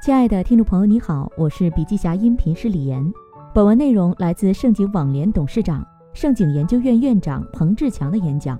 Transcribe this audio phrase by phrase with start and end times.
[0.00, 3.12] 亲爱的听众朋友，你好，我是笔记侠音频师李岩。
[3.52, 5.84] 本文内容来自盛景网联董事长、
[6.14, 8.58] 盛景研究院院长彭志强的演讲，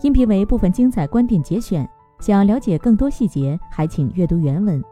[0.00, 1.86] 音频为部分精彩观点节选。
[2.20, 4.82] 想要了解更多细节，还请阅读原文。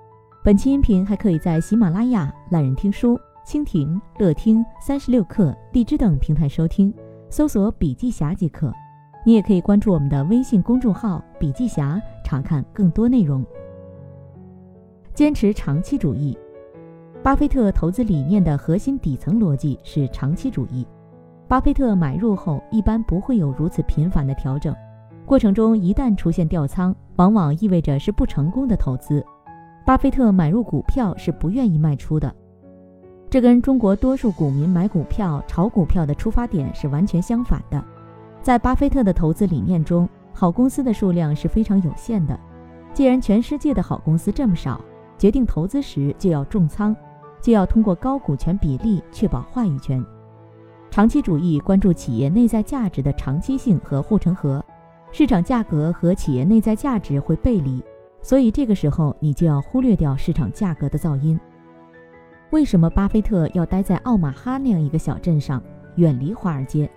[0.44, 6.92] 本期音频还可以在喜马拉雅、懒人听书、蜻蜓、乐听、三十六课、荔枝等平台收听，
[7.30, 8.70] 搜索“笔记侠”即可。
[9.24, 13.42] 你也可以关注我们的微信公众号“笔记侠”，查看更多内容。
[15.12, 16.38] 坚持长期主义，
[17.22, 20.86] 巴菲特投资理念的核心底层逻辑是长期主义。
[21.46, 24.74] 巴菲特买入后一般不会有如此频繁的调整，
[25.26, 29.22] 过程中一旦出现调仓，往往意味着是不成功的投资。
[29.84, 32.32] 巴菲特买入股票是不愿意卖出的，
[33.28, 37.84] 这跟中国多数股民买股票、炒股票的出发点是完全相反的。
[38.40, 42.38] 在巴菲特的投资理念中，好公司的数量是非常有限的。
[42.94, 44.80] 既然全世界的好公司这么少，
[45.20, 46.96] 决定投资时就要重仓，
[47.42, 50.02] 就要通过高股权比例确保话语权。
[50.90, 54.64] 长期主义关注企业内在价值的长期性和护城河，
[55.12, 57.84] 市场价格和企业内在价值会背离，
[58.22, 61.38] 所以这个时候你就要忽略掉市场价格的噪音。
[62.48, 65.62] 为什么巴菲特要待在奥马哈那样一个小镇上，
[65.96, 66.90] 远离华尔街？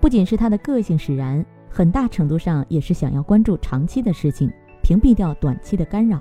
[0.00, 6.20] 不仅是他的个性使然，很大程度上也是想要关注长期的事情，屏蔽掉短期的干扰。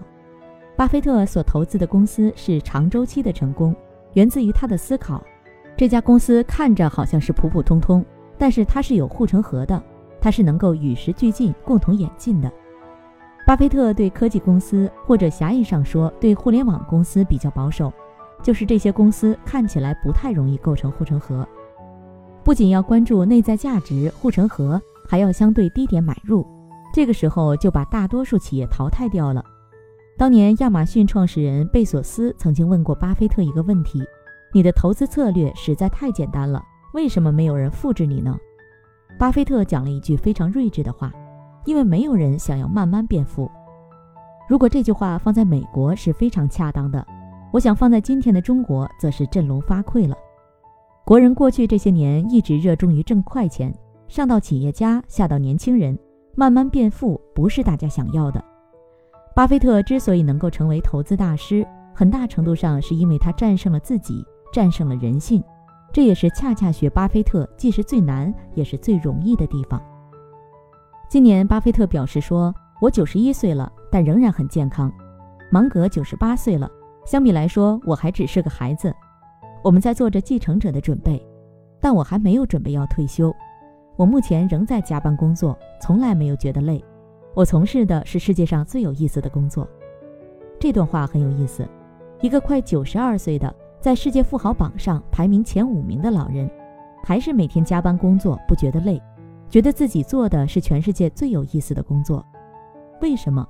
[0.82, 3.76] 巴菲特所投资的公司是长周期的成功，
[4.14, 5.24] 源自于他的思考。
[5.78, 8.04] 这家公司看着好像是普普通通，
[8.36, 9.80] 但是它是有护城河的，
[10.20, 12.52] 它是能够与时俱进、共同演进的。
[13.46, 17.94] 巴菲特对科技公司，或者狭义上说对互联网公司比较保守，
[18.42, 21.48] 就是这些公司看起来不太容易构成护城河。
[22.44, 26.44] 不仅要关注内在价值、护城河，还要相对低点买入，
[26.92, 29.46] 这个时候就把大多数企业淘汰掉了。
[30.22, 34.04] 当年亚马逊创始人贝索斯曾经问过巴菲特一个问题
[34.54, 38.38] ：“你的投资策略实在太简单了，为什么没有人复制你呢？”
[39.18, 41.12] 巴菲特讲了一句非常睿智的话
[41.66, 43.50] ：“因为没有人想要慢慢变富。”
[44.48, 47.04] 如果这句话放在美国是非常恰当的，
[47.52, 50.16] 我想放在今天的中国则是振聋发聩了。
[51.04, 53.74] 国人过去这些年一直热衷于挣快钱，
[54.08, 55.98] 上到企业家，下到年轻人，
[56.36, 58.51] 慢慢变富不是大家想要的。
[59.42, 61.66] 巴菲特之所以能够成为投资大师，
[61.96, 65.44] 很大程度上是因为他战胜了自己，战胜了人性。
[65.92, 69.82] 这也是恰恰学巴菲特既是最难也是最容易的地方。
[71.10, 74.94] 今年，巴菲特表示说：“我九十一岁了，但仍然很健康。”
[75.50, 76.70] 芒格九十八岁了，
[77.08, 78.94] 相比来说，我还只是个孩子。
[79.64, 81.20] 我们在做着继承者的准备，
[81.80, 83.34] 但我还没有准备要退休。
[83.96, 86.80] 我目前仍在加班工作，从来没有觉得累。
[87.34, 89.68] 我从事的是世界上最有意思的工作。
[90.60, 91.68] 这段话很有意思。
[92.20, 96.50] 一个快九十二岁的，在世界富豪榜上排名前五名的老人，
[97.04, 99.02] 还是每天加班工作，不觉得累，
[99.50, 102.24] 觉得自己做的是全世界最有意思的工作。
[103.02, 103.48] 为什么？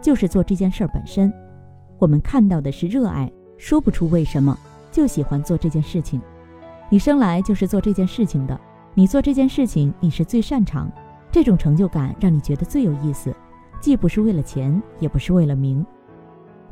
[0.00, 1.32] 就是做这件事儿本身。
[1.98, 4.56] 我们看到的是热爱，说不出为什么，
[4.90, 6.20] 就喜欢做这件事情。
[6.88, 8.58] 你生来就是做这件事情的，
[8.94, 10.90] 你做这件事情，你是最擅长。
[11.38, 13.32] 这种成就感让你觉得最有意思，
[13.78, 15.86] 既不是为了钱，也不是为了名。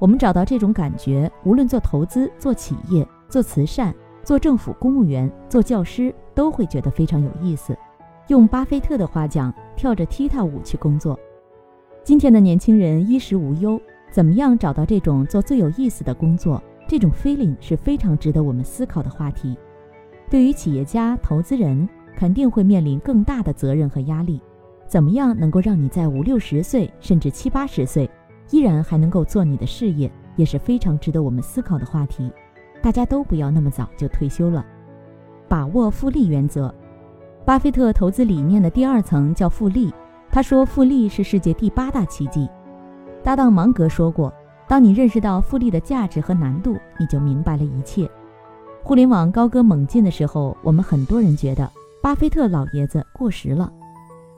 [0.00, 3.94] 我们找到这种感觉，无论做投资、做企业、做慈善、
[4.24, 7.78] 做政府公务员、做教师，都会觉得非常有意思。
[8.26, 11.16] 用巴菲特的话讲，跳着踢踏舞去工作。
[12.02, 16.60] 今天的年轻人衣食无忧，怎么样找到这种做最有意思的工作？
[16.88, 19.56] 这种 feeling 是非常值得我们思考的话题。
[20.28, 21.88] 对于企业家、投资人。
[22.18, 24.40] 肯定会面临更大的责任和压力，
[24.88, 28.08] 怎么样能够让你在五六十岁甚至七八十岁，
[28.50, 32.30] 依然还能够做你的事业，也是非常值得我们思考的话题。
[32.80, 34.64] 大家都不要那么早就退休了，
[35.48, 36.72] 把握复利原则。
[37.44, 39.92] 巴菲特投资理念的第二层叫复利，
[40.30, 42.48] 他说复利是世界第八大奇迹。
[43.24, 44.32] 搭档芒格说过，
[44.68, 48.08] 当你认识到复利的价值和难度，你就明白了一切。
[48.84, 51.68] 互联网高歌猛进的时候，我们很多人觉得。
[52.02, 53.72] 巴菲特老爷子过时了。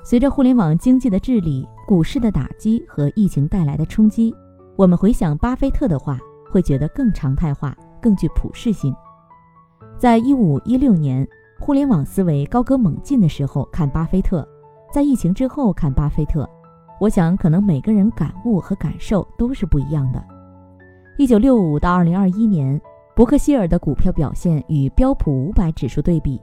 [0.09, 4.35] 随着互联网经济的治理、股市的打击和疫情带来的冲击，
[4.75, 6.19] 我们回想巴菲特的话，
[6.51, 8.91] 会觉得更常态化、更具普适性。
[9.99, 11.29] 在一五一六年
[11.61, 14.49] 互联网思维高歌猛进的时候看巴菲特，
[14.91, 16.49] 在疫情之后看巴菲特，
[16.99, 20.25] 我想可能每个人感悟和感受都是不一样的。
[21.19, 22.81] 一九六五到二零二一年，
[23.15, 26.41] 伯克希尔的股票表现与标普五百指数对比。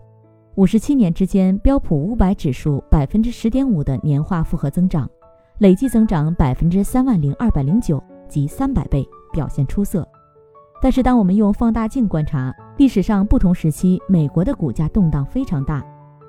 [0.55, 5.09] 五十七年之间，标普五百指数百分之十点五的年化复合增长，
[5.57, 10.07] 累计增长百分之三万零二百零九，即三百倍，表现出色。
[10.81, 15.85] 但是当我们用放大镜观察历史上不同时期，美国的股价动荡非常大，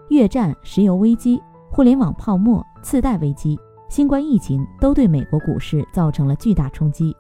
[0.09, 1.41] 越战、石油危机、
[1.71, 3.57] 互联网泡沫、次贷危机、
[3.89, 7.15] 新冠疫情都对美国股市造成了巨大冲击，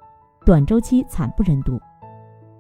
[0.45, 1.79] 短周期惨不忍睹。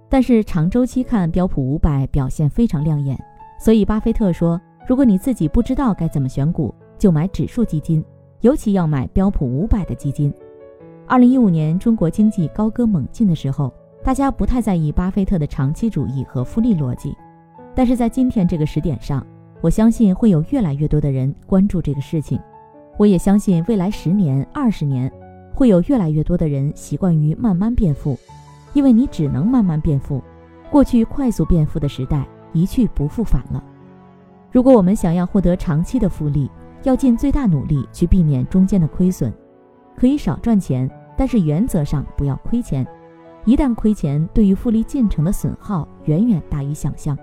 [0.08, 3.18] 但是长周期看，标普五百表现非常亮眼。
[3.58, 8.04] 所以巴菲特说，如果你自己不知道该怎么选股，就买指数基金，
[8.40, 10.32] 尤其要买标普五百的基金。
[11.06, 13.72] 二零一五年中国经济高歌猛进的时候，
[14.02, 17.16] 大家不太在意巴菲特的长期主义和复利逻辑。
[17.74, 19.26] 但是在今天这个时点上，
[19.60, 22.38] 我相信会有越来越多的人关注这个事情。
[22.98, 25.10] 我也相信未来十年、二十年，
[25.54, 28.18] 会有越来越多的人习惯于慢慢变富，
[28.72, 30.22] 因为你只能慢慢变富。
[30.70, 32.26] 过去快速变富的时代
[32.56, 33.62] 一去不复返了。
[34.50, 36.50] 如果我们想要获得长期的复利，
[36.82, 39.32] 要尽最大努力去避免中间的亏损，
[39.94, 42.86] 可以少赚钱，但是原则上不要亏钱。
[43.44, 47.16] 一旦亏钱，对于复利进程的损耗远远大于想象。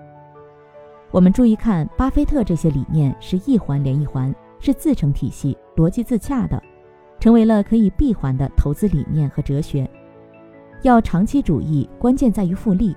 [1.10, 6.62] 我们注意看，巴菲特这些理念是一环连一环，是自成体系、逻辑自洽的，
[7.18, 9.88] 成为了可以闭环的投资理念和哲学。
[10.82, 12.94] 要长期主义，关键在于复利。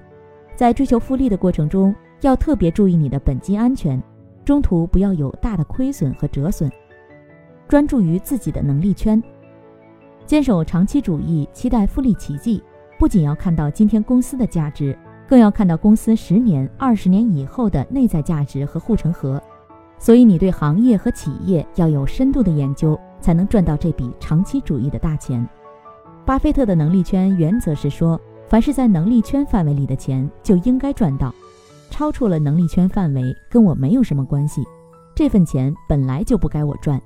[0.56, 4.02] 在追求复利的过程中，要特别注意你的本金安全。
[4.46, 6.72] 中途不要有大的亏损和折损，
[7.68, 9.22] 专注于自己的能力圈，
[10.26, 12.64] 坚守长期主义，期待复利奇迹。
[12.98, 14.98] 不仅要看到今天公司的价值，
[15.28, 19.42] 更要看到公司十年、二十年以后的内在价值和护城河。
[20.00, 25.46] 所以，你对行业和企业要有深度的研究，才能赚到这笔长期主义的大钱。
[26.26, 31.34] 巴菲特的能力圈原则是说，凡是在能力圈范围里的钱，就应该赚到。
[31.90, 34.64] 超出了能力圈范围，跟我没有什么关系。
[35.16, 37.02] 这份钱本来就不该我赚。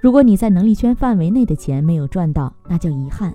[0.00, 3.30] 如果你在能力圈范围内的钱没有赚到，那叫遗憾；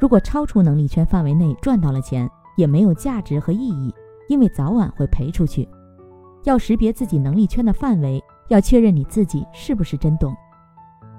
[0.00, 3.94] 如果超出能力圈范围内赚到了钱，也没有价值和意义，
[4.28, 5.68] 因为早晚会赔出去。
[6.44, 10.34] 要识别自己能力圈的范围，要确认你自己是不是真懂。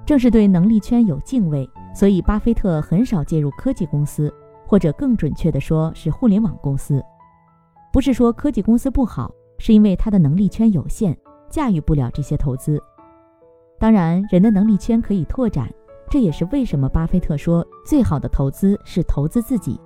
[0.05, 4.33] 正是对能力圈有敬畏，所以巴菲特很少介入科技公司，
[4.65, 7.01] 或者更准确的说是互联网公司。
[7.91, 11.17] 不是说科技公司不好，是因为他的能力圈有限，
[11.49, 12.81] 驾驭不了这些投资。
[13.79, 15.67] 当然，人的能力圈可以拓展，
[16.09, 19.79] 这也是为什么巴菲特说最好的投资是投资自己。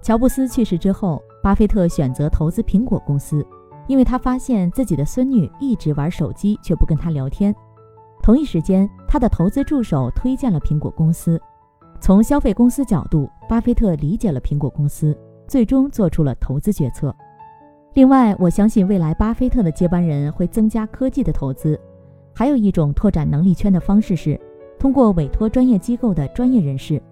[0.00, 3.44] 乔布斯去世之后，巴菲特选择投资苹果公司，
[3.86, 7.54] 因为他发现自己的孙女一直玩手机却不跟他聊天。
[8.22, 11.38] 同一时间，他的投资助手推荐了苹果公司。
[12.00, 15.14] 从消费公司角度，巴菲特理解了苹果公司。
[15.50, 17.12] 最终做出了投资决策。
[17.94, 21.76] 另外，我相信未来巴菲特的接班人会增加科技的投资。
[22.32, 24.40] 还有一种拓展能力圈的方式是
[24.78, 27.02] 通过委托专业机构的专业人士。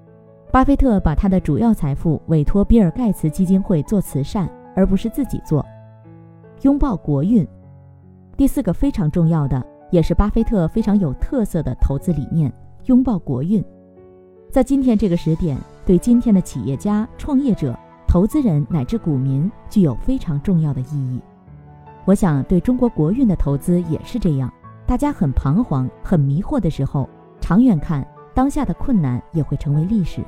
[0.52, 5.66] 巴菲特把他的主要财富委托比尔盖茨基金会做慈善，而不是自己做。
[6.62, 7.44] 拥抱国运。
[8.36, 12.52] 第四个非常重要的，也是巴菲特非常有特色的投资理念：
[12.84, 13.64] 拥抱国运。
[14.48, 17.76] 在今天这个时点，对今天的企业家、创业者。
[18.08, 21.20] 投资人乃至股民具有非常重要的意义。
[22.06, 24.50] 我想对中国国运的投资也是这样。
[24.86, 27.06] 大家很彷徨、很迷惑的时候，
[27.38, 30.22] 长远看，当下的困难也会成为历史。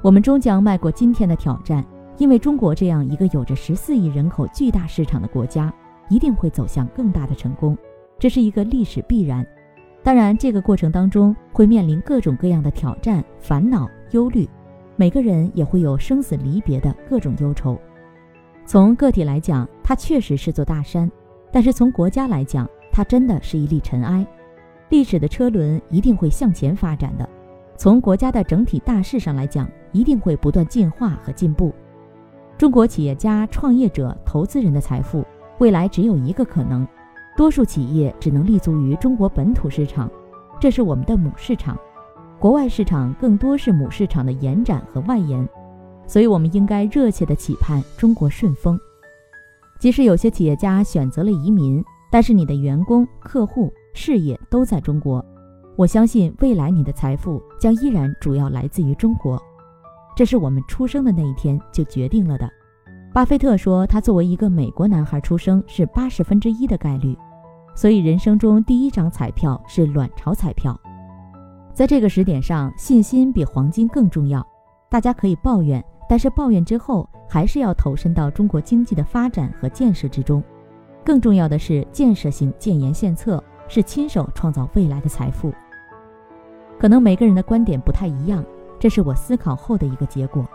[0.00, 1.84] 我们终将迈过今天的挑战，
[2.16, 5.70] 因为中国这样一个有着十四亿人口巨大市场的国家，
[6.08, 7.76] 一定会走向更大的成功，
[8.18, 9.46] 这是一个历史必然。
[10.02, 14.48] 当然，这个过程当中会面临各种各样的挑战、烦恼、忧虑。
[15.02, 17.76] 每个人也会有生死离别的各种忧愁。
[18.64, 21.08] 从个体来讲，它确实是座大山；
[21.50, 24.24] 但是从国家来讲，它真的是一粒尘埃。
[24.90, 27.28] 历史的车轮一定会向前发展的。
[27.76, 31.72] 从国家的整体大势上来讲，一定会不断进化和进步。
[32.56, 35.24] 中国企业家、创业者、投资人的财富，
[35.58, 36.86] 未来只有一个可能：
[37.36, 40.08] 多数企业只能立足于中国本土市场，
[40.60, 41.76] 这是我们的母市场。
[42.42, 45.48] 国外市场更多是母市场的延展和外延，
[46.08, 48.76] 所以我们应该热切地期盼中国顺风。
[49.78, 51.80] 即使有些企业家选择了移民，
[52.10, 55.24] 但是你的员工、客户、事业都在中国，
[55.76, 59.40] 我相信未来你的财富将依然主要来自于中国。
[60.16, 62.50] 这是我们出生的那一天就决定了的。
[63.14, 67.16] 巴菲特说，他作为一个美国男孩出生是八十分之一的概率，
[67.76, 70.76] 所以人生中第一张彩票是卵巢彩票。
[71.74, 74.46] 在这个时点上，信心比黄金更重要。
[74.90, 80.42] 大家可以抱怨，但是抱怨之后，还是要投身到中国经济的发展和建设之中。
[81.02, 85.50] 更重要的是，建设性建言献策，是亲手创造未来的财富。
[86.78, 88.44] 可能每个人的观点不太一样，
[88.78, 90.46] 这是我思考后的一个结果。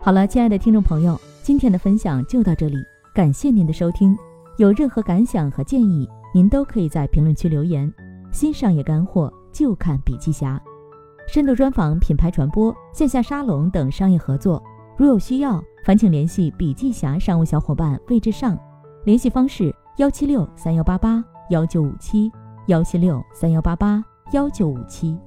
[0.00, 2.76] 好了，亲爱的听众朋友，今天的分享就到这里，
[3.14, 4.16] 感谢您的收听。
[4.56, 7.92] 有任何感想和建议，您都可以在评论区留言。
[8.30, 10.62] 新商业干货就看笔记侠，
[11.26, 14.62] 深度专访、品牌传播、线下沙龙等商业合作，
[14.96, 18.56] 如有需要，烦请联系笔记侠商务小伙伴魏志尚，
[19.04, 22.30] 联系方式：幺七六三幺八八幺九五七
[22.68, 25.18] 幺七六三幺八八幺九五七。